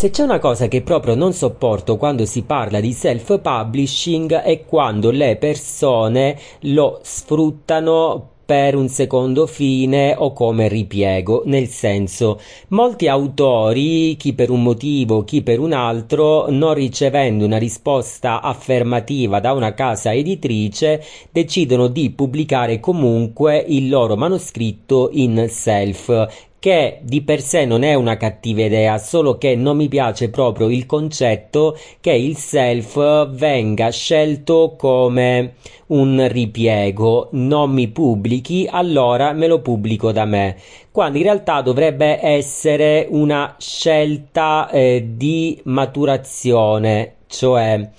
Se 0.00 0.08
c'è 0.08 0.22
una 0.22 0.38
cosa 0.38 0.66
che 0.66 0.80
proprio 0.80 1.14
non 1.14 1.34
sopporto 1.34 1.98
quando 1.98 2.24
si 2.24 2.40
parla 2.44 2.80
di 2.80 2.94
self-publishing 2.94 4.32
è 4.32 4.64
quando 4.64 5.10
le 5.10 5.36
persone 5.36 6.38
lo 6.60 7.00
sfruttano 7.02 8.28
per 8.46 8.76
un 8.76 8.88
secondo 8.88 9.46
fine 9.46 10.14
o 10.16 10.32
come 10.32 10.68
ripiego, 10.68 11.42
nel 11.44 11.68
senso 11.68 12.40
molti 12.68 13.08
autori, 13.08 14.16
chi 14.16 14.32
per 14.32 14.48
un 14.48 14.62
motivo, 14.62 15.22
chi 15.22 15.42
per 15.42 15.60
un 15.60 15.74
altro, 15.74 16.50
non 16.50 16.72
ricevendo 16.72 17.44
una 17.44 17.58
risposta 17.58 18.40
affermativa 18.40 19.38
da 19.38 19.52
una 19.52 19.74
casa 19.74 20.14
editrice, 20.14 21.04
decidono 21.30 21.88
di 21.88 22.08
pubblicare 22.08 22.80
comunque 22.80 23.58
il 23.58 23.90
loro 23.90 24.16
manoscritto 24.16 25.10
in 25.12 25.46
self 25.50 26.48
che 26.60 26.98
di 27.00 27.22
per 27.22 27.40
sé 27.40 27.64
non 27.64 27.82
è 27.82 27.94
una 27.94 28.18
cattiva 28.18 28.62
idea, 28.62 28.98
solo 28.98 29.38
che 29.38 29.56
non 29.56 29.78
mi 29.78 29.88
piace 29.88 30.28
proprio 30.28 30.68
il 30.68 30.84
concetto 30.84 31.76
che 32.00 32.12
il 32.12 32.36
self 32.36 33.30
venga 33.30 33.90
scelto 33.90 34.74
come 34.76 35.54
un 35.86 36.28
ripiego, 36.30 37.28
non 37.32 37.72
mi 37.72 37.88
pubblichi, 37.88 38.68
allora 38.70 39.32
me 39.32 39.46
lo 39.46 39.60
pubblico 39.60 40.12
da 40.12 40.26
me, 40.26 40.56
quando 40.92 41.16
in 41.16 41.24
realtà 41.24 41.62
dovrebbe 41.62 42.22
essere 42.22 43.06
una 43.08 43.56
scelta 43.58 44.68
eh, 44.70 45.12
di 45.14 45.58
maturazione, 45.64 47.14
cioè 47.26 47.90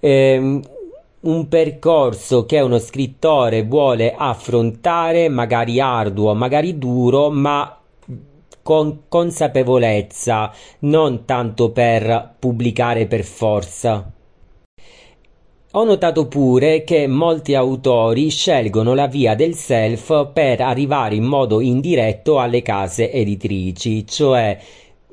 ehm, 0.00 0.60
un 1.20 1.48
percorso 1.48 2.46
che 2.46 2.60
uno 2.60 2.78
scrittore 2.78 3.62
vuole 3.62 4.14
affrontare, 4.16 5.28
magari 5.28 5.80
arduo, 5.80 6.34
magari 6.34 6.78
duro, 6.78 7.30
ma 7.30 7.77
con 8.68 9.04
consapevolezza, 9.08 10.52
non 10.80 11.24
tanto 11.24 11.70
per 11.70 12.34
pubblicare 12.38 13.06
per 13.06 13.24
forza. 13.24 14.12
Ho 15.70 15.84
notato 15.84 16.26
pure 16.26 16.84
che 16.84 17.06
molti 17.06 17.54
autori 17.54 18.28
scelgono 18.28 18.92
la 18.92 19.06
via 19.06 19.34
del 19.34 19.54
self 19.54 20.32
per 20.34 20.60
arrivare 20.60 21.14
in 21.14 21.24
modo 21.24 21.62
indiretto 21.62 22.38
alle 22.38 22.60
case 22.60 23.10
editrici, 23.10 24.06
cioè 24.06 24.58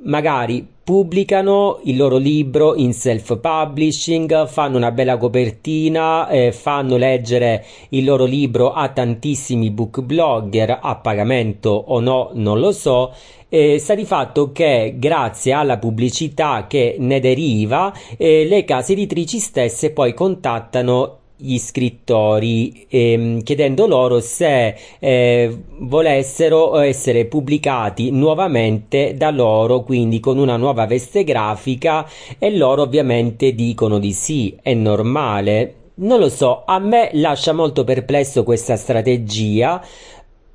magari 0.01 0.73
pubblicano 0.85 1.79
il 1.85 1.97
loro 1.97 2.17
libro 2.17 2.75
in 2.75 2.93
self-publishing, 2.93 4.45
fanno 4.45 4.77
una 4.77 4.91
bella 4.91 5.17
copertina, 5.17 6.27
eh, 6.27 6.51
fanno 6.51 6.95
leggere 6.95 7.65
il 7.89 8.03
loro 8.03 8.25
libro 8.25 8.71
a 8.71 8.89
tantissimi 8.89 9.71
book 9.71 10.01
blogger 10.01 10.77
a 10.79 10.95
pagamento 10.97 11.69
o 11.69 11.99
no, 11.99 12.29
non 12.33 12.59
lo 12.59 12.71
so. 12.71 13.13
Eh, 13.55 13.79
sta 13.79 13.95
di 13.95 14.03
fatto 14.03 14.51
che 14.51 14.95
grazie 14.97 15.53
alla 15.53 15.77
pubblicità 15.77 16.65
che 16.67 16.97
ne 16.99 17.21
deriva, 17.21 17.93
eh, 18.17 18.45
le 18.45 18.65
case 18.65 18.91
editrici 18.91 19.39
stesse 19.39 19.91
poi 19.91 20.13
contattano 20.13 21.19
gli 21.37 21.57
scrittori 21.57 22.85
ehm, 22.89 23.43
chiedendo 23.43 23.87
loro 23.87 24.19
se 24.19 24.75
eh, 24.99 25.57
volessero 25.79 26.79
essere 26.79 27.27
pubblicati 27.27 28.11
nuovamente 28.11 29.13
da 29.15 29.31
loro 29.31 29.83
quindi 29.83 30.19
con 30.19 30.37
una 30.37 30.57
nuova 30.57 30.85
veste 30.85 31.23
grafica 31.23 32.05
e 32.37 32.57
loro 32.57 32.81
ovviamente 32.81 33.53
dicono 33.55 33.99
di 33.99 34.11
sì 34.11 34.53
è 34.61 34.73
normale. 34.73 35.75
Non 35.97 36.19
lo 36.19 36.27
so 36.27 36.63
a 36.65 36.77
me 36.77 37.11
lascia 37.13 37.53
molto 37.53 37.85
perplesso 37.85 38.43
questa 38.43 38.75
strategia 38.75 39.81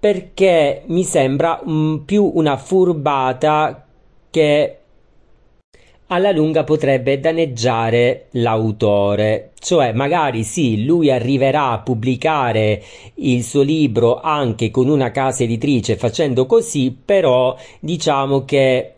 perché 0.00 0.82
mi 0.86 1.04
sembra 1.04 1.60
mm, 1.68 1.96
più 1.98 2.30
una 2.34 2.56
furbata 2.56 3.86
che 4.30 4.76
alla 6.06 6.32
lunga 6.32 6.64
potrebbe 6.64 7.20
danneggiare 7.20 8.28
l'autore. 8.32 9.50
Cioè, 9.58 9.92
magari 9.92 10.42
sì, 10.42 10.84
lui 10.84 11.10
arriverà 11.10 11.70
a 11.70 11.80
pubblicare 11.80 12.82
il 13.16 13.44
suo 13.44 13.62
libro 13.62 14.20
anche 14.20 14.70
con 14.70 14.88
una 14.88 15.10
casa 15.10 15.44
editrice 15.44 15.96
facendo 15.96 16.46
così, 16.46 16.96
però 17.04 17.54
diciamo 17.78 18.44
che 18.44 18.94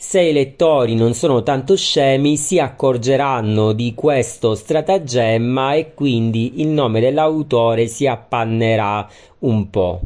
se 0.00 0.20
i 0.20 0.32
lettori 0.32 0.94
non 0.94 1.12
sono 1.12 1.42
tanto 1.42 1.76
scemi 1.76 2.36
si 2.36 2.60
accorgeranno 2.60 3.72
di 3.72 3.94
questo 3.96 4.54
stratagemma 4.54 5.74
e 5.74 5.92
quindi 5.92 6.60
il 6.60 6.68
nome 6.68 7.00
dell'autore 7.00 7.88
si 7.88 8.06
appannerà 8.06 9.08
un 9.40 9.68
po'. 9.68 10.00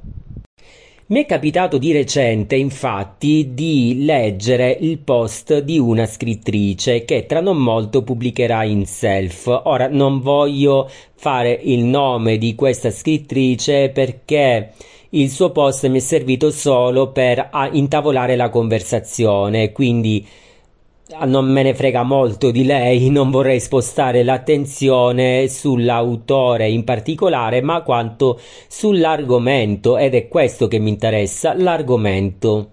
Mi 1.08 1.24
è 1.24 1.26
capitato 1.26 1.76
di 1.76 1.92
recente, 1.92 2.56
infatti, 2.56 3.50
di 3.52 4.02
leggere 4.06 4.74
il 4.80 4.96
post 4.96 5.58
di 5.58 5.78
una 5.78 6.06
scrittrice 6.06 7.04
che 7.04 7.26
tra 7.26 7.42
non 7.42 7.58
molto 7.58 8.02
pubblicherà 8.02 8.64
in 8.64 8.86
self. 8.86 9.60
Ora 9.64 9.88
non 9.88 10.22
voglio 10.22 10.88
fare 11.14 11.52
il 11.64 11.84
nome 11.84 12.38
di 12.38 12.54
questa 12.54 12.90
scrittrice 12.90 13.90
perché 13.90 14.72
il 15.14 15.30
suo 15.30 15.50
post 15.50 15.86
mi 15.88 15.98
è 15.98 16.00
servito 16.00 16.50
solo 16.50 17.10
per 17.10 17.50
intavolare 17.72 18.36
la 18.36 18.48
conversazione, 18.48 19.72
quindi 19.72 20.26
non 21.26 21.44
me 21.50 21.62
ne 21.62 21.74
frega 21.74 22.02
molto 22.02 22.50
di 22.50 22.64
lei, 22.64 23.10
non 23.10 23.30
vorrei 23.30 23.60
spostare 23.60 24.22
l'attenzione 24.22 25.48
sull'autore 25.48 26.68
in 26.68 26.84
particolare, 26.84 27.60
ma 27.60 27.82
quanto 27.82 28.40
sull'argomento, 28.68 29.98
ed 29.98 30.14
è 30.14 30.28
questo 30.28 30.68
che 30.68 30.78
mi 30.78 30.88
interessa, 30.88 31.54
l'argomento. 31.54 32.70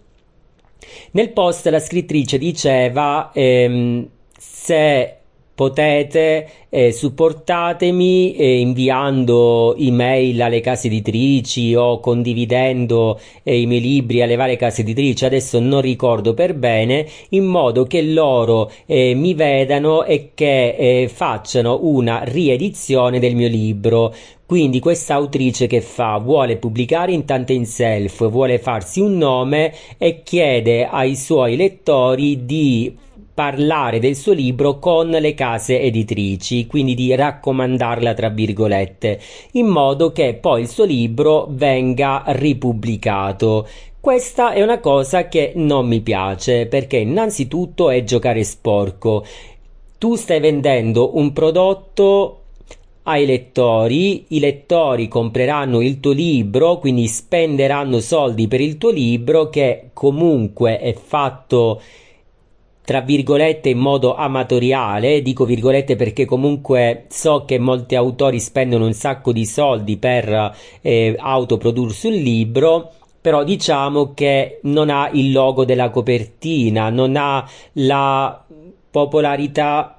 Nel 1.12 1.32
post 1.32 1.68
la 1.68 1.80
scrittrice 1.80 2.38
diceva 2.38 3.32
ehm, 3.34 4.08
se 4.38 5.19
potete 5.60 6.48
eh, 6.70 6.94
supportatemi 6.94 8.34
eh, 8.34 8.60
inviando 8.62 9.76
email 9.76 10.42
alle 10.42 10.62
case 10.62 10.88
editrici 10.88 11.76
o 11.76 12.00
condividendo 12.00 13.20
eh, 13.44 13.60
i 13.60 13.66
miei 13.66 13.82
libri 13.82 14.22
alle 14.22 14.38
varie 14.38 14.56
case 14.56 14.84
editrici. 14.84 15.26
Adesso 15.26 15.60
non 15.60 15.82
ricordo 15.82 16.34
per 16.34 16.54
bene 16.54 17.06
in 17.32 17.44
modo 17.44 17.84
che 17.84 18.02
loro 18.02 18.72
eh, 18.86 19.14
mi 19.16 19.34
vedano 19.34 20.06
e 20.06 20.32
che 20.34 20.76
eh, 20.78 21.10
facciano 21.10 21.80
una 21.82 22.22
riedizione 22.24 23.20
del 23.20 23.36
mio 23.36 23.50
libro. 23.50 24.16
Quindi 24.46 24.80
questa 24.80 25.16
autrice 25.16 25.68
che 25.68 25.82
fa? 25.82 26.18
Vuole 26.20 26.56
pubblicare 26.56 27.12
in 27.12 27.26
tante 27.26 27.52
in 27.52 27.66
self 27.66 28.30
vuole 28.30 28.60
farsi 28.60 29.02
un 29.02 29.18
nome 29.18 29.74
e 29.98 30.24
chiede 30.24 30.88
ai 30.88 31.18
suoi 31.18 31.58
lettori 31.58 32.46
di 32.46 33.08
parlare 33.40 34.00
del 34.00 34.18
suo 34.18 34.34
libro 34.34 34.80
con 34.80 35.08
le 35.08 35.34
case 35.34 35.80
editrici, 35.80 36.68
quindi 36.68 36.94
di 36.94 37.16
raccomandarla 37.16 38.14
tra 38.14 38.28
virgolette, 38.28 39.18
in 39.54 39.68
modo 39.68 40.12
che 40.12 40.34
poi 40.34 40.64
il 40.64 40.68
suo 40.68 40.84
libro 40.84 41.48
venga 41.50 42.24
ripubblicato. 42.28 43.66
Questa 43.98 44.52
è 44.52 44.62
una 44.62 44.80
cosa 44.80 45.30
che 45.30 45.54
non 45.56 45.88
mi 45.88 46.02
piace 46.02 46.66
perché 46.66 46.98
innanzitutto 46.98 47.90
è 47.90 48.04
giocare 48.04 48.44
sporco. 48.44 49.24
Tu 49.98 50.16
stai 50.16 50.42
vendendo 50.42 51.16
un 51.18 51.32
prodotto 51.32 52.42
ai 53.04 53.26
lettori, 53.26 54.26
i 54.36 54.40
lettori 54.42 55.08
compreranno 55.08 55.80
il 55.80 56.02
tuo 56.02 56.12
libro, 56.12 56.78
quindi 56.78 57.08
spenderanno 57.08 58.02
soldi 58.02 58.50
per 58.50 58.60
il 58.60 58.78
tuo 58.78 58.90
libro 58.90 59.48
che 59.48 59.92
comunque 59.94 60.78
è 60.80 60.94
fatto 60.94 61.80
tra 62.90 63.02
virgolette 63.02 63.70
in 63.70 63.78
modo 63.78 64.16
amatoriale, 64.16 65.22
dico 65.22 65.46
virgolette 65.46 65.96
perché 65.96 66.26
comunque 66.26 67.06
so 67.10 67.46
che 67.46 67.60
molti 67.60 67.94
autori 67.94 68.40
spendono 68.40 68.88
un 68.88 68.94
sacco 68.94 69.32
di 69.32 69.46
soldi 69.46 69.98
per 69.98 70.56
eh, 70.82 71.16
autoprodursi 71.16 72.08
un 72.08 72.14
libro, 72.14 72.94
però 73.22 73.44
diciamo 73.44 74.16
che 74.16 74.60
non 74.64 74.90
ha 74.90 75.08
il 75.14 75.32
logo 75.32 75.66
della 75.66 75.92
copertina, 75.92 76.90
non 76.90 77.16
ha 77.16 77.48
la 77.74 78.44
popolarità 78.90 79.99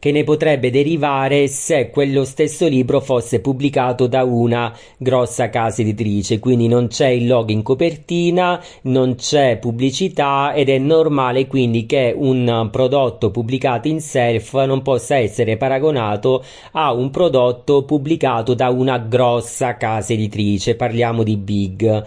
che 0.00 0.10
ne 0.10 0.24
potrebbe 0.24 0.70
derivare 0.70 1.46
se 1.46 1.90
quello 1.90 2.24
stesso 2.24 2.66
libro 2.66 3.00
fosse 3.00 3.40
pubblicato 3.40 4.06
da 4.06 4.24
una 4.24 4.74
grossa 4.96 5.50
casa 5.50 5.82
editrice, 5.82 6.38
quindi 6.38 6.66
non 6.66 6.88
c'è 6.88 7.08
il 7.08 7.26
logo 7.26 7.52
in 7.52 7.62
copertina, 7.62 8.60
non 8.82 9.14
c'è 9.14 9.58
pubblicità 9.58 10.54
ed 10.54 10.70
è 10.70 10.78
normale 10.78 11.46
quindi 11.46 11.84
che 11.84 12.14
un 12.16 12.68
prodotto 12.72 13.30
pubblicato 13.30 13.88
in 13.88 14.00
self 14.00 14.54
non 14.64 14.80
possa 14.80 15.16
essere 15.16 15.58
paragonato 15.58 16.42
a 16.72 16.92
un 16.92 17.10
prodotto 17.10 17.84
pubblicato 17.84 18.54
da 18.54 18.70
una 18.70 18.98
grossa 18.98 19.76
casa 19.76 20.14
editrice, 20.14 20.76
parliamo 20.76 21.22
di 21.22 21.36
Big. 21.36 22.06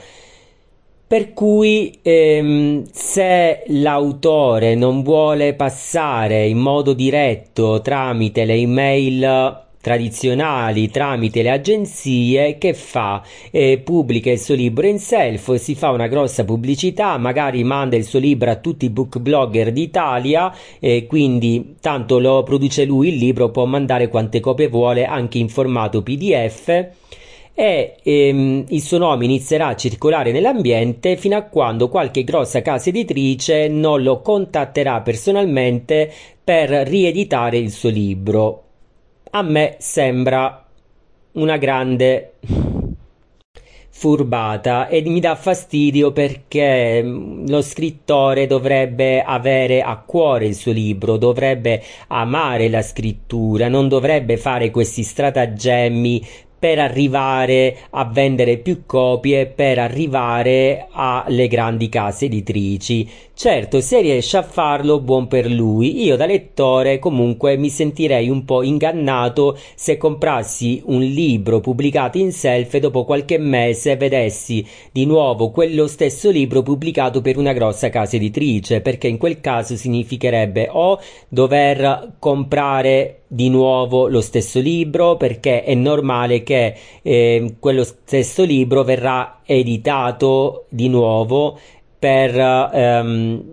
Per 1.13 1.31
cui 1.33 1.99
ehm, 2.01 2.85
se 2.91 3.65
l'autore 3.67 4.73
non 4.73 5.03
vuole 5.03 5.53
passare 5.53 6.47
in 6.47 6.57
modo 6.57 6.93
diretto 6.93 7.81
tramite 7.83 8.45
le 8.45 8.55
email 8.55 9.61
tradizionali 9.79 10.89
tramite 10.89 11.43
le 11.43 11.51
agenzie 11.51 12.57
che 12.57 12.73
fa? 12.73 13.21
Eh, 13.51 13.79
pubblica 13.83 14.31
il 14.31 14.39
suo 14.39 14.55
libro 14.55 14.87
in 14.87 14.97
self 14.97 15.53
si 15.57 15.75
fa 15.75 15.91
una 15.91 16.07
grossa 16.07 16.45
pubblicità 16.45 17.15
magari 17.19 17.63
manda 17.63 17.95
il 17.95 18.05
suo 18.05 18.17
libro 18.17 18.49
a 18.49 18.55
tutti 18.55 18.85
i 18.85 18.89
book 18.89 19.19
blogger 19.19 19.71
d'Italia 19.71 20.51
e 20.79 21.05
quindi 21.05 21.75
tanto 21.79 22.17
lo 22.17 22.41
produce 22.41 22.85
lui 22.85 23.09
il 23.09 23.17
libro 23.17 23.51
può 23.51 23.65
mandare 23.65 24.07
quante 24.07 24.39
copie 24.39 24.67
vuole 24.67 25.05
anche 25.05 25.37
in 25.37 25.49
formato 25.49 26.01
pdf 26.01 26.87
e 27.55 27.97
ehm, 28.01 28.65
il 28.69 28.81
suo 28.81 28.97
nome 28.97 29.25
inizierà 29.25 29.67
a 29.67 29.75
circolare 29.75 30.31
nell'ambiente 30.31 31.17
fino 31.17 31.35
a 31.35 31.43
quando 31.43 31.87
qualche 31.87 32.23
grossa 32.23 32.61
casa 32.61 32.89
editrice 32.89 33.67
non 33.67 34.01
lo 34.01 34.21
contatterà 34.21 35.01
personalmente 35.01 36.11
per 36.43 36.69
rieditare 36.69 37.57
il 37.57 37.71
suo 37.71 37.89
libro. 37.89 38.63
A 39.31 39.41
me 39.43 39.75
sembra 39.79 40.65
una 41.33 41.57
grande 41.57 42.33
furbata 43.95 44.87
e 44.87 45.01
mi 45.03 45.19
dà 45.19 45.35
fastidio 45.35 46.11
perché 46.11 47.01
mm, 47.01 47.47
lo 47.47 47.61
scrittore 47.61 48.47
dovrebbe 48.47 49.21
avere 49.21 49.81
a 49.81 49.95
cuore 50.05 50.47
il 50.47 50.55
suo 50.55 50.71
libro, 50.71 51.17
dovrebbe 51.17 51.81
amare 52.07 52.67
la 52.67 52.81
scrittura, 52.81 53.69
non 53.69 53.87
dovrebbe 53.87 54.37
fare 54.37 54.71
questi 54.71 55.03
stratagemmi 55.03 56.25
per 56.63 56.79
arrivare 56.79 57.75
a 57.89 58.05
vendere 58.05 58.55
più 58.55 58.83
copie, 58.85 59.47
per 59.47 59.79
arrivare 59.79 60.87
alle 60.93 61.49
grandi 61.49 61.89
case 61.89 62.27
editrici. 62.27 63.05
Certo, 63.35 63.81
se 63.81 63.99
riesce 63.99 64.37
a 64.37 64.43
farlo, 64.43 64.99
buon 64.99 65.27
per 65.27 65.49
lui. 65.49 66.03
Io 66.03 66.15
da 66.15 66.27
lettore 66.27 66.99
comunque 66.99 67.57
mi 67.57 67.69
sentirei 67.69 68.29
un 68.29 68.45
po' 68.45 68.61
ingannato 68.61 69.57
se 69.73 69.97
comprassi 69.97 70.83
un 70.85 71.01
libro 71.01 71.59
pubblicato 71.59 72.19
in 72.19 72.31
self 72.31 72.75
e 72.75 72.79
dopo 72.79 73.03
qualche 73.05 73.39
mese 73.39 73.97
vedessi 73.97 74.63
di 74.91 75.07
nuovo 75.07 75.49
quello 75.49 75.87
stesso 75.87 76.29
libro 76.29 76.61
pubblicato 76.61 77.21
per 77.21 77.37
una 77.37 77.53
grossa 77.53 77.89
casa 77.89 78.17
editrice, 78.17 78.81
perché 78.81 79.07
in 79.07 79.17
quel 79.17 79.41
caso 79.41 79.75
significherebbe 79.75 80.69
o 80.71 80.99
dover 81.27 82.13
comprare 82.19 83.23
di 83.27 83.49
nuovo 83.49 84.07
lo 84.09 84.21
stesso 84.21 84.59
libro 84.59 85.17
perché 85.17 85.63
è 85.63 85.73
normale 85.73 86.43
che 86.43 86.75
eh, 87.01 87.55
quello 87.59 87.83
stesso 87.83 88.43
libro 88.43 88.83
verrà 88.83 89.39
editato 89.43 90.65
di 90.69 90.87
nuovo 90.87 91.57
per 92.03 92.35
ehm, 92.35 93.52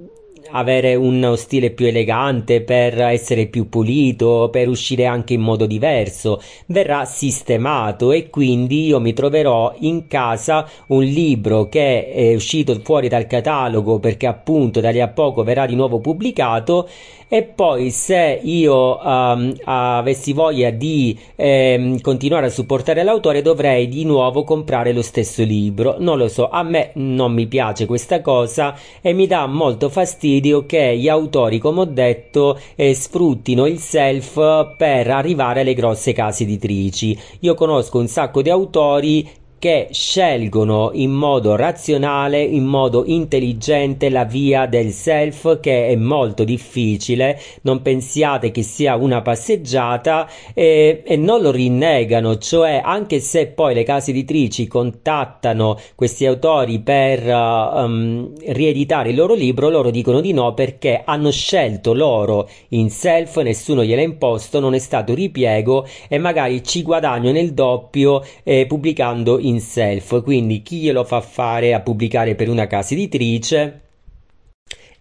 avere 0.50 0.94
uno 0.94 1.36
stile 1.36 1.70
più 1.70 1.86
elegante, 1.86 2.62
per 2.62 3.00
essere 3.00 3.46
più 3.46 3.68
pulito, 3.68 4.48
per 4.50 4.68
uscire 4.68 5.06
anche 5.06 5.34
in 5.34 5.40
modo 5.40 5.66
diverso, 5.66 6.40
verrà 6.66 7.04
sistemato 7.04 8.12
e 8.12 8.30
quindi 8.30 8.86
io 8.86 9.00
mi 9.00 9.12
troverò 9.12 9.74
in 9.80 10.06
casa 10.06 10.68
un 10.88 11.02
libro 11.02 11.68
che 11.68 12.10
è 12.10 12.34
uscito 12.34 12.78
fuori 12.82 13.08
dal 13.08 13.26
catalogo 13.26 13.98
perché 13.98 14.26
appunto 14.26 14.80
da 14.80 14.90
lì 14.90 15.00
a 15.00 15.08
poco 15.08 15.42
verrà 15.42 15.66
di 15.66 15.74
nuovo 15.74 15.98
pubblicato 16.00 16.88
e 17.32 17.44
poi 17.44 17.90
se 17.90 18.40
io 18.42 18.98
um, 19.00 19.54
avessi 19.62 20.32
voglia 20.32 20.70
di 20.70 21.16
eh, 21.36 21.96
continuare 22.02 22.46
a 22.46 22.50
supportare 22.50 23.04
l'autore 23.04 23.40
dovrei 23.40 23.86
di 23.86 24.04
nuovo 24.04 24.42
comprare 24.42 24.92
lo 24.92 25.00
stesso 25.00 25.44
libro. 25.44 25.94
Non 26.00 26.18
lo 26.18 26.26
so 26.26 26.48
a 26.48 26.64
me 26.64 26.90
non 26.94 27.32
mi 27.32 27.46
piace 27.46 27.86
questa 27.86 28.20
cosa 28.20 28.74
e 29.00 29.12
mi 29.12 29.28
dà 29.28 29.46
molto 29.46 29.88
fastidio 29.88 30.39
che 30.66 30.96
gli 30.96 31.08
autori 31.08 31.58
come 31.58 31.80
ho 31.80 31.84
detto 31.84 32.58
eh, 32.74 32.94
sfruttino 32.94 33.66
il 33.66 33.78
self 33.78 34.74
per 34.76 35.10
arrivare 35.10 35.60
alle 35.60 35.74
grosse 35.74 36.12
case 36.12 36.44
editrici. 36.44 37.18
Io 37.40 37.54
conosco 37.54 37.98
un 37.98 38.08
sacco 38.08 38.42
di 38.42 38.50
autori 38.50 39.28
che 39.60 39.88
scelgono 39.90 40.88
in 40.94 41.10
modo 41.10 41.54
razionale, 41.54 42.42
in 42.42 42.64
modo 42.64 43.04
intelligente 43.04 44.08
la 44.08 44.24
via 44.24 44.64
del 44.64 44.90
self 44.90 45.60
che 45.60 45.88
è 45.88 45.96
molto 45.96 46.44
difficile, 46.44 47.38
non 47.62 47.82
pensiate 47.82 48.50
che 48.52 48.62
sia 48.62 48.96
una 48.96 49.20
passeggiata 49.20 50.26
e, 50.54 51.02
e 51.04 51.16
non 51.16 51.42
lo 51.42 51.50
rinnegano, 51.50 52.38
cioè 52.38 52.80
anche 52.82 53.20
se 53.20 53.48
poi 53.48 53.74
le 53.74 53.82
case 53.82 54.12
editrici 54.12 54.66
contattano 54.66 55.78
questi 55.94 56.24
autori 56.24 56.80
per 56.80 57.26
uh, 57.26 57.82
um, 57.82 58.32
rieditare 58.46 59.10
il 59.10 59.16
loro 59.16 59.34
libro, 59.34 59.68
loro 59.68 59.90
dicono 59.90 60.22
di 60.22 60.32
no 60.32 60.54
perché 60.54 61.02
hanno 61.04 61.30
scelto 61.30 61.92
loro 61.92 62.48
in 62.68 62.88
self, 62.88 63.38
nessuno 63.42 63.84
gliel'ha 63.84 64.00
imposto, 64.00 64.58
non 64.58 64.72
è 64.72 64.78
stato 64.78 65.12
ripiego 65.12 65.86
e 66.08 66.16
magari 66.16 66.64
ci 66.64 66.82
guadagnano 66.82 67.38
il 67.38 67.52
doppio 67.52 68.24
eh, 68.42 68.64
pubblicando 68.66 69.38
in 69.38 69.49
in 69.50 69.60
self, 69.60 70.22
quindi 70.22 70.62
chi 70.62 70.78
glielo 70.78 71.04
fa 71.04 71.20
fare 71.20 71.74
a 71.74 71.80
pubblicare 71.80 72.34
per 72.34 72.48
una 72.48 72.66
casa 72.66 72.94
editrice 72.94 73.82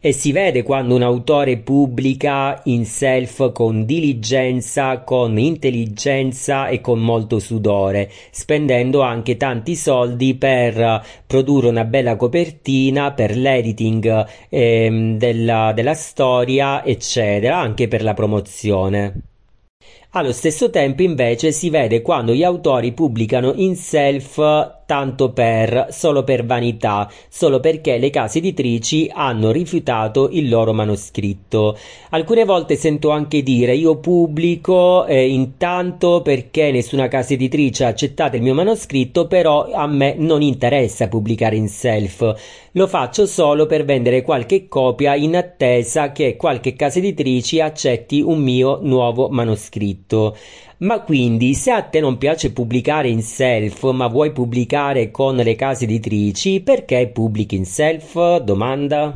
e 0.01 0.13
si 0.13 0.31
vede 0.31 0.63
quando 0.63 0.96
un 0.96 1.01
autore 1.01 1.57
pubblica 1.57 2.62
in 2.66 2.86
self 2.86 3.51
con 3.51 3.84
diligenza, 3.84 5.00
con 5.00 5.38
intelligenza 5.38 6.69
e 6.69 6.80
con 6.80 7.00
molto 7.00 7.40
sudore, 7.40 8.10
spendendo 8.31 9.01
anche 9.01 9.36
tanti 9.36 9.75
soldi 9.75 10.36
per 10.36 11.04
produrre 11.28 11.68
una 11.68 11.84
bella 11.84 12.16
copertina, 12.16 13.12
per 13.12 13.36
l'editing 13.36 14.25
eh, 14.48 15.16
della, 15.18 15.74
della 15.75 15.96
storia, 15.96 16.86
eccetera, 16.86 17.57
anche 17.57 17.90
per 17.90 18.01
la 18.01 18.13
promozione. 18.13 19.28
Allo 20.13 20.31
stesso 20.31 20.71
tempo 20.71 21.03
invece 21.03 21.51
si 21.51 21.69
vede 21.69 22.01
quando 22.01 22.33
gli 22.33 22.44
autori 22.44 22.94
pubblicano 22.94 23.53
in 23.53 23.75
self 23.75 24.78
tanto 24.89 25.30
per, 25.30 25.89
solo 25.91 26.24
per 26.24 26.47
vanità, 26.47 27.07
solo 27.30 27.59
perché 27.59 28.00
le 28.00 28.09
case 28.09 28.39
editrici 28.39 29.07
hanno 29.13 29.51
rifiutato 29.51 30.30
il 30.31 30.50
loro 30.50 30.74
manoscritto. 30.74 31.77
Alcune 32.09 32.44
volte 32.44 32.75
sento 32.75 33.12
anche 33.12 33.44
dire 33.44 33.75
io 33.75 33.97
pubblico 33.97 35.06
eh, 35.06 35.27
intanto 35.27 36.24
perché 36.24 36.71
nessuna 36.71 37.07
casa 37.07 37.33
editrice 37.33 37.86
ha 37.86 37.89
accettato 37.89 38.38
il 38.38 38.41
mio 38.41 38.56
manoscritto, 38.56 39.27
però 39.27 39.69
a 39.71 39.86
me 39.86 40.15
non 40.18 40.41
interessa 40.41 41.07
pubblicare 41.07 41.56
in 41.56 41.68
self. 41.68 42.68
Lo 42.71 42.88
faccio 42.88 43.27
solo 43.27 43.68
per 43.68 43.86
vendere 43.86 44.24
qualche 44.24 44.68
copia 44.68 45.13
in 45.13 45.36
attesa 45.36 46.12
che 46.12 46.36
qualche 46.36 46.74
casa 46.74 46.97
editrice 46.97 47.62
accetti 47.62 48.21
un 48.21 48.39
mio 48.41 48.80
nuovo 48.81 49.30
manoscritto. 49.30 50.36
Ma 50.79 51.01
quindi, 51.01 51.55
se 51.55 51.71
a 51.71 51.81
te 51.81 51.99
non 51.99 52.17
piace 52.17 52.53
pubblicare 52.53 53.09
in 53.09 53.21
self, 53.21 53.91
ma 53.91 54.07
vuoi 54.07 54.31
pubblicare 54.31 55.11
con 55.11 55.35
le 55.35 55.55
case 55.55 55.83
editrici, 55.83 56.61
perché 56.61 57.07
pubblichi 57.07 57.57
in 57.57 57.65
self? 57.65 58.37
Domanda. 58.37 59.13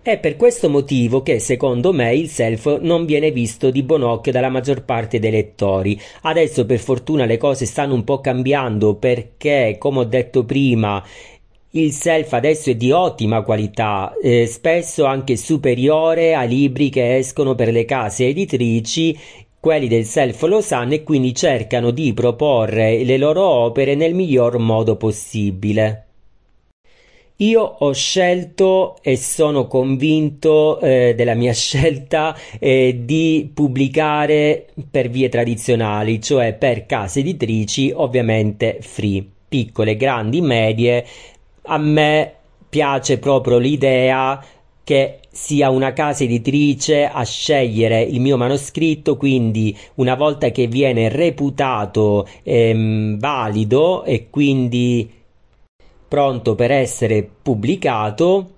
È 0.00 0.18
per 0.18 0.36
questo 0.36 0.70
motivo 0.70 1.22
che 1.22 1.40
secondo 1.40 1.92
me 1.92 2.14
il 2.14 2.28
self 2.28 2.78
non 2.78 3.06
viene 3.06 3.32
visto 3.32 3.72
di 3.72 3.82
buon 3.82 4.02
occhio 4.02 4.30
dalla 4.30 4.48
maggior 4.48 4.84
parte 4.84 5.18
dei 5.18 5.32
lettori. 5.32 6.00
Adesso 6.22 6.64
per 6.64 6.78
fortuna 6.78 7.24
le 7.24 7.38
cose 7.38 7.66
stanno 7.66 7.94
un 7.94 8.04
po' 8.04 8.20
cambiando 8.20 8.94
perché, 8.94 9.74
come 9.80 9.98
ho 9.98 10.04
detto 10.04 10.44
prima, 10.44 11.02
il 11.70 11.90
self 11.90 12.32
adesso 12.34 12.70
è 12.70 12.76
di 12.76 12.92
ottima 12.92 13.42
qualità, 13.42 14.14
eh, 14.22 14.46
spesso 14.46 15.06
anche 15.06 15.36
superiore 15.36 16.34
ai 16.34 16.48
libri 16.48 16.88
che 16.88 17.16
escono 17.16 17.56
per 17.56 17.72
le 17.72 17.84
case 17.84 18.28
editrici 18.28 19.18
quelli 19.66 19.88
del 19.88 20.04
self 20.04 20.44
lo 20.44 20.60
sanno 20.60 20.94
e 20.94 21.02
quindi 21.02 21.34
cercano 21.34 21.90
di 21.90 22.14
proporre 22.14 23.02
le 23.02 23.16
loro 23.16 23.42
opere 23.42 23.96
nel 23.96 24.14
miglior 24.14 24.58
modo 24.58 24.94
possibile. 24.94 26.04
Io 27.38 27.62
ho 27.62 27.92
scelto 27.92 28.98
e 29.02 29.16
sono 29.16 29.66
convinto 29.66 30.78
eh, 30.78 31.14
della 31.16 31.34
mia 31.34 31.50
scelta 31.52 32.36
eh, 32.60 33.00
di 33.02 33.50
pubblicare 33.52 34.66
per 34.88 35.10
vie 35.10 35.28
tradizionali, 35.28 36.22
cioè 36.22 36.54
per 36.54 36.86
case 36.86 37.18
editrici 37.18 37.92
ovviamente 37.92 38.78
free, 38.82 39.26
piccole, 39.48 39.96
grandi, 39.96 40.42
medie. 40.42 41.04
A 41.62 41.78
me 41.78 42.34
piace 42.68 43.18
proprio 43.18 43.58
l'idea 43.58 44.40
che 44.84 45.18
sia 45.36 45.68
una 45.68 45.92
casa 45.92 46.24
editrice 46.24 47.06
a 47.06 47.22
scegliere 47.22 48.00
il 48.00 48.20
mio 48.20 48.38
manoscritto, 48.38 49.18
quindi 49.18 49.76
una 49.96 50.14
volta 50.14 50.48
che 50.48 50.66
viene 50.66 51.10
reputato 51.10 52.26
ehm, 52.42 53.18
valido 53.18 54.02
e 54.04 54.28
quindi 54.30 55.08
pronto 56.08 56.54
per 56.54 56.70
essere 56.70 57.28
pubblicato, 57.42 58.50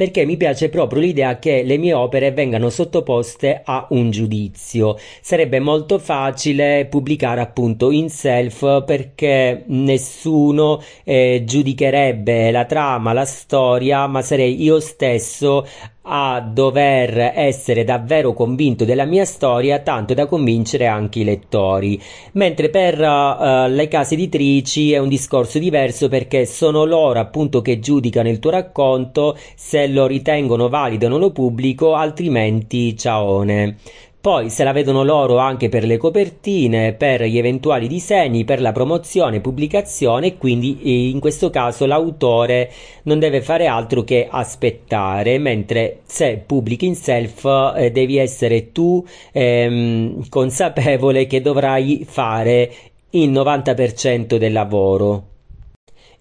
perché 0.00 0.24
mi 0.24 0.38
piace 0.38 0.70
proprio 0.70 1.02
l'idea 1.02 1.38
che 1.38 1.62
le 1.62 1.76
mie 1.76 1.92
opere 1.92 2.32
vengano 2.32 2.70
sottoposte 2.70 3.60
a 3.62 3.86
un 3.90 4.10
giudizio. 4.10 4.96
Sarebbe 5.20 5.60
molto 5.60 5.98
facile 5.98 6.86
pubblicare 6.86 7.42
appunto 7.42 7.90
in 7.90 8.08
self 8.08 8.82
perché 8.84 9.64
nessuno 9.66 10.80
eh, 11.04 11.42
giudicherebbe 11.44 12.50
la 12.50 12.64
trama, 12.64 13.12
la 13.12 13.26
storia, 13.26 14.06
ma 14.06 14.22
sarei 14.22 14.62
io 14.62 14.80
stesso 14.80 15.66
a 16.02 16.40
dover 16.40 17.32
essere 17.34 17.84
davvero 17.84 18.32
convinto 18.32 18.84
della 18.84 19.04
mia 19.04 19.24
storia, 19.24 19.80
tanto 19.80 20.14
da 20.14 20.26
convincere 20.26 20.86
anche 20.86 21.20
i 21.20 21.24
lettori. 21.24 22.00
Mentre 22.32 22.70
per 22.70 22.98
uh, 22.98 23.68
le 23.68 23.88
case 23.88 24.14
editrici 24.14 24.92
è 24.92 24.98
un 24.98 25.08
discorso 25.08 25.58
diverso 25.58 26.08
perché 26.08 26.46
sono 26.46 26.84
loro 26.84 27.20
appunto 27.20 27.60
che 27.60 27.80
giudicano 27.80 28.28
il 28.28 28.38
tuo 28.38 28.50
racconto, 28.50 29.36
se 29.54 29.86
lo 29.88 30.06
ritengono 30.06 30.68
valido 30.68 31.08
non 31.08 31.20
lo 31.20 31.32
pubblico, 31.32 31.94
altrimenti 31.94 32.96
ciaone. 32.96 33.76
Poi 34.20 34.50
se 34.50 34.64
la 34.64 34.72
vedono 34.72 35.02
loro 35.02 35.38
anche 35.38 35.70
per 35.70 35.84
le 35.84 35.96
copertine, 35.96 36.92
per 36.92 37.22
gli 37.24 37.38
eventuali 37.38 37.88
disegni, 37.88 38.44
per 38.44 38.60
la 38.60 38.70
promozione, 38.70 39.40
pubblicazione 39.40 40.36
quindi 40.36 41.10
in 41.10 41.20
questo 41.20 41.48
caso 41.48 41.86
l'autore 41.86 42.70
non 43.04 43.18
deve 43.18 43.40
fare 43.40 43.64
altro 43.66 44.02
che 44.02 44.28
aspettare, 44.30 45.38
mentre 45.38 46.00
se 46.04 46.42
pubblichi 46.44 46.84
in 46.84 46.96
self 46.96 47.72
eh, 47.74 47.90
devi 47.92 48.18
essere 48.18 48.72
tu 48.72 49.02
ehm, 49.32 50.28
consapevole 50.28 51.26
che 51.26 51.40
dovrai 51.40 52.04
fare 52.06 52.70
il 53.12 53.30
90% 53.30 54.36
del 54.36 54.52
lavoro. 54.52 55.28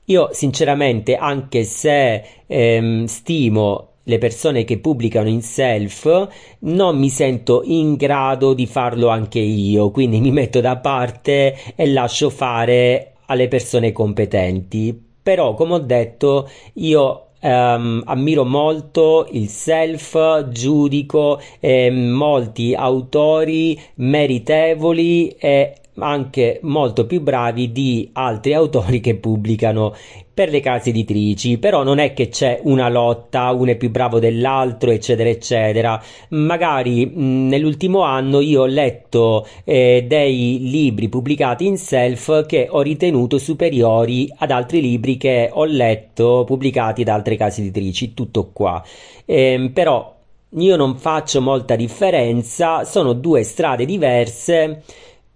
Io 0.06 0.30
sinceramente, 0.32 1.16
anche 1.18 1.66
se 1.66 2.24
ehm, 2.48 3.06
stimo 3.06 3.89
le 4.10 4.18
persone 4.18 4.66
che 4.66 4.80
pubblicano 4.80 5.30
in 5.30 5.44
self, 5.44 6.28
non 6.62 6.98
mi 6.98 7.10
sento 7.10 7.62
in 7.64 7.96
grado 7.96 8.54
di 8.54 8.66
farlo 8.66 9.08
anche 9.08 9.40
io, 9.40 9.92
quindi 9.92 10.20
mi 10.20 10.32
metto 10.32 10.60
da 10.60 10.78
parte 10.78 11.56
e 11.76 11.88
lascio 11.88 12.32
fare 12.32 13.14
alle 13.28 13.48
persone 13.48 13.92
competenti. 13.92 15.00
Però, 15.22 15.54
come 15.54 15.76
ho 15.76 15.80
detto, 15.80 16.50
io 16.74 17.26
Um, 17.42 18.02
ammiro 18.04 18.44
molto 18.44 19.26
il 19.32 19.48
self, 19.48 20.50
giudico 20.50 21.40
eh, 21.62 21.90
molti 21.90 22.76
autori 22.76 23.80
meritevoli 23.96 25.30
e 25.40 25.74
anche 26.02 26.60
molto 26.64 27.06
più 27.06 27.22
bravi 27.22 27.72
di 27.72 28.10
altri 28.14 28.54
autori 28.54 29.00
che 29.00 29.16
pubblicano 29.16 29.94
per 30.40 30.52
le 30.52 30.62
case 30.62 30.92
editrici, 30.92 31.58
però 31.58 31.84
non 31.84 31.98
è 31.98 32.14
che 32.14 32.30
c'è 32.30 32.62
una 32.64 32.88
lotta, 32.88 33.52
uno 33.52 33.72
è 33.72 33.76
più 33.76 33.90
bravo 33.90 34.20
dell'altro, 34.20 34.92
eccetera, 34.92 35.28
eccetera. 35.28 36.02
Magari 36.30 37.06
mh, 37.06 37.48
nell'ultimo 37.48 38.04
anno 38.04 38.40
io 38.40 38.62
ho 38.62 38.66
letto 38.66 39.46
eh, 39.66 40.06
dei 40.08 40.60
libri 40.62 41.10
pubblicati 41.10 41.66
in 41.66 41.78
self 41.78 42.46
che 42.46 42.68
ho 42.70 42.82
ritenuto 42.82 43.38
superiori 43.38 44.34
ad 44.38 44.52
altri 44.52 44.80
libri 44.80 45.18
che 45.18 45.50
ho 45.52 45.66
letto 45.66 46.46
pubblicati 46.46 47.04
da 47.04 47.16
altre 47.16 47.36
case 47.36 47.60
editrici, 47.60 48.14
tutto 48.14 48.52
qua. 48.54 48.82
Eh, 49.26 49.70
però 49.74 50.16
io 50.52 50.76
non 50.78 50.98
faccio 50.98 51.42
molta 51.42 51.76
differenza, 51.76 52.86
sono 52.86 53.12
due 53.12 53.44
strade 53.44 53.84
diverse 53.84 54.84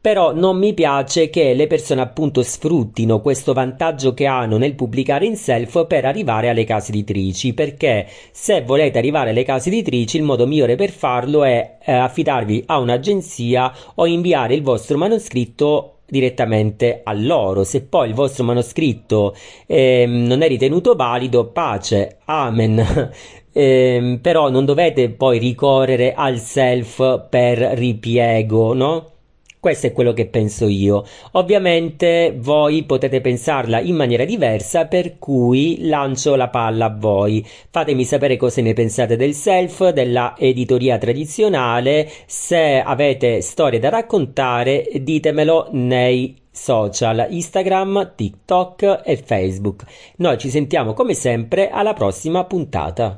però 0.03 0.33
non 0.33 0.57
mi 0.57 0.73
piace 0.73 1.29
che 1.29 1.53
le 1.53 1.65
persone 1.65 2.01
appunto 2.01 2.43
sfruttino 2.43 3.21
questo 3.21 3.53
vantaggio 3.53 4.13
che 4.13 4.25
hanno 4.25 4.57
nel 4.57 4.75
pubblicare 4.75 5.25
in 5.25 5.37
self 5.37 5.87
per 5.87 6.03
arrivare 6.03 6.49
alle 6.49 6.65
case 6.65 6.91
editrici, 6.91 7.53
perché 7.53 8.05
se 8.33 8.63
volete 8.63 8.97
arrivare 8.97 9.29
alle 9.29 9.45
case 9.45 9.69
editrici 9.69 10.17
il 10.17 10.23
modo 10.23 10.45
migliore 10.45 10.75
per 10.75 10.89
farlo 10.89 11.45
è 11.45 11.77
eh, 11.81 11.93
affidarvi 11.93 12.63
a 12.65 12.79
un'agenzia 12.79 13.73
o 13.95 14.05
inviare 14.05 14.55
il 14.55 14.61
vostro 14.61 14.97
manoscritto 14.97 15.99
direttamente 16.05 16.99
a 17.01 17.13
loro. 17.13 17.63
Se 17.63 17.83
poi 17.83 18.09
il 18.09 18.13
vostro 18.13 18.43
manoscritto 18.43 19.33
eh, 19.65 20.03
non 20.05 20.41
è 20.41 20.49
ritenuto 20.49 20.95
valido, 20.95 21.45
pace, 21.45 22.17
amen. 22.25 23.09
eh, 23.53 24.19
però 24.21 24.49
non 24.49 24.65
dovete 24.65 25.11
poi 25.11 25.39
ricorrere 25.39 26.13
al 26.13 26.39
self 26.39 27.29
per 27.29 27.57
ripiego, 27.57 28.73
no? 28.73 29.11
Questo 29.63 29.87
è 29.87 29.93
quello 29.93 30.11
che 30.11 30.25
penso 30.25 30.67
io. 30.67 31.05
Ovviamente 31.31 32.35
voi 32.37 32.83
potete 32.83 33.21
pensarla 33.21 33.79
in 33.79 33.95
maniera 33.95 34.25
diversa, 34.25 34.87
per 34.87 35.17
cui 35.19 35.87
lancio 35.87 36.35
la 36.35 36.49
palla 36.49 36.87
a 36.87 36.93
voi. 36.93 37.47
Fatemi 37.69 38.03
sapere 38.03 38.35
cosa 38.35 38.61
ne 38.61 38.73
pensate 38.73 39.15
del 39.15 39.33
self, 39.33 39.91
della 39.91 40.35
editoria 40.37 40.97
tradizionale, 40.97 42.11
se 42.25 42.81
avete 42.81 43.39
storie 43.39 43.79
da 43.79 43.87
raccontare, 43.87 44.85
ditemelo 44.99 45.69
nei 45.71 46.35
social 46.51 47.27
Instagram, 47.29 48.15
TikTok 48.17 48.99
e 49.05 49.15
Facebook. 49.15 49.85
Noi 50.17 50.37
ci 50.39 50.49
sentiamo 50.49 50.91
come 50.91 51.13
sempre 51.13 51.69
alla 51.69 51.93
prossima 51.93 52.43
puntata. 52.43 53.15